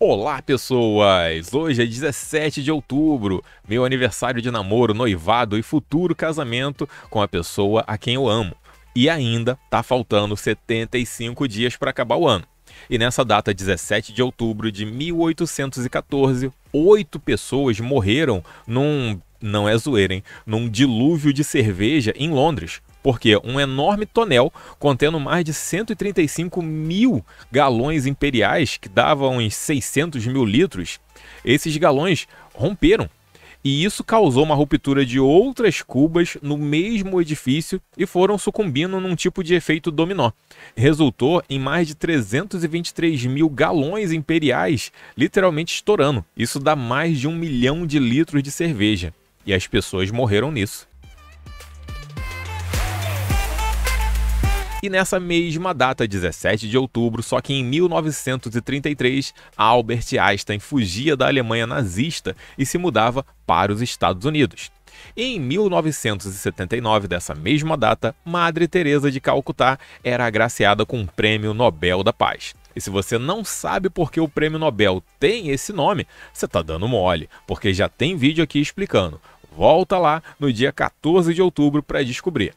[0.00, 1.54] Olá, pessoas!
[1.54, 7.28] Hoje é 17 de outubro, meu aniversário de namoro, noivado e futuro casamento com a
[7.28, 8.56] pessoa a quem eu amo.
[8.94, 12.44] E ainda tá faltando 75 dias para acabar o ano.
[12.90, 19.20] E nessa data, 17 de outubro de 1814, oito pessoas morreram num.
[19.40, 20.24] Não é zoeira, hein?
[20.44, 27.22] Num dilúvio de cerveja em Londres porque um enorme tonel contendo mais de 135 mil
[27.52, 30.98] galões imperiais, que davam uns 600 mil litros,
[31.44, 33.06] esses galões romperam.
[33.62, 39.14] E isso causou uma ruptura de outras cubas no mesmo edifício e foram sucumbindo num
[39.14, 40.30] tipo de efeito dominó.
[40.74, 46.24] Resultou em mais de 323 mil galões imperiais literalmente estourando.
[46.34, 49.12] Isso dá mais de um milhão de litros de cerveja.
[49.44, 50.86] E as pessoas morreram nisso.
[54.84, 61.26] E nessa mesma data, 17 de outubro, só que em 1933, Albert Einstein fugia da
[61.26, 64.70] Alemanha nazista e se mudava para os Estados Unidos.
[65.16, 72.02] Em 1979, dessa mesma data, Madre Teresa de Calcutá era agraciada com o Prêmio Nobel
[72.02, 72.54] da Paz.
[72.76, 76.60] E se você não sabe por que o Prêmio Nobel tem esse nome, você está
[76.60, 79.18] dando mole, porque já tem vídeo aqui explicando.
[79.56, 82.52] Volta lá no dia 14 de outubro para descobrir.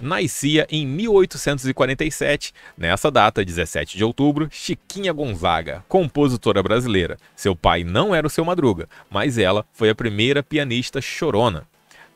[0.00, 7.16] Nascia em 1847, nessa data, 17 de outubro, Chiquinha Gonzaga, compositora brasileira.
[7.34, 11.66] Seu pai não era o seu Madruga, mas ela foi a primeira pianista chorona.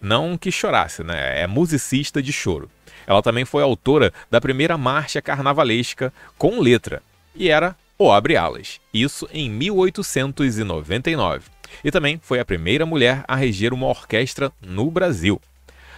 [0.01, 1.43] Não que chorasse, né?
[1.43, 2.71] É musicista de choro.
[3.07, 7.03] Ela também foi autora da primeira marcha carnavalesca com letra,
[7.35, 11.45] e era O Abre Alas, isso em 1899.
[11.85, 15.41] E também foi a primeira mulher a reger uma orquestra no Brasil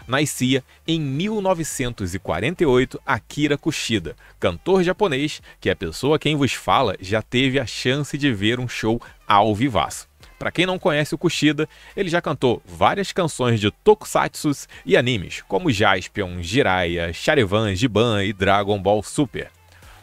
[0.06, 7.58] nascia em 1948 Akira Kushida, cantor japonês que a pessoa quem vos fala já teve
[7.58, 10.10] a chance de ver um show ao vivaço.
[10.38, 14.50] Para quem não conhece o Kushida, ele já cantou várias canções de tokusatsu
[14.84, 19.50] e animes, como Jaspion, Jiraiya, Charivan, Giban e Dragon Ball Super.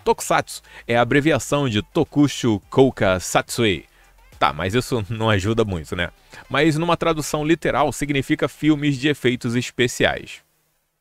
[0.05, 3.88] Tokusatsu é a abreviação de Tokushu Kouka Satsui,
[4.39, 6.09] Tá, mas isso não ajuda muito, né?
[6.49, 10.39] Mas numa tradução literal significa filmes de efeitos especiais.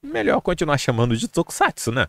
[0.03, 2.09] Melhor continuar chamando de Tokusatsu, né?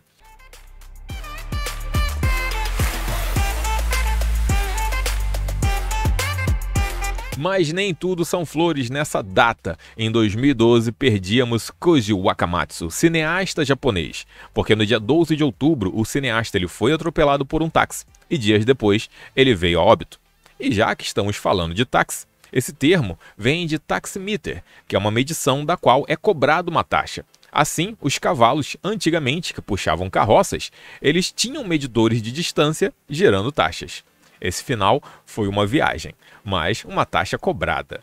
[7.38, 9.78] Mas nem tudo são flores nessa data.
[9.96, 16.58] Em 2012, perdíamos Koji Wakamatsu, cineasta japonês, porque no dia 12 de outubro o cineasta
[16.58, 20.19] ele foi atropelado por um táxi e dias depois ele veio a óbito.
[20.60, 25.10] E já que estamos falando de táxi, esse termo vem de taximeter, que é uma
[25.10, 27.24] medição da qual é cobrada uma taxa.
[27.50, 34.04] Assim, os cavalos, antigamente que puxavam carroças, eles tinham medidores de distância gerando taxas.
[34.38, 38.02] Esse final foi uma viagem, mas uma taxa cobrada.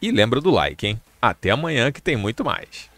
[0.00, 1.00] E lembra do like, hein?
[1.20, 2.88] Até amanhã que tem muito mais.